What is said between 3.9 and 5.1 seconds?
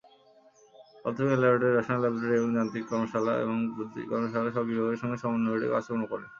কর্মশালা, সব বিভাগের